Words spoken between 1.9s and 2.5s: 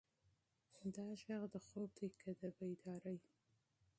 دی که د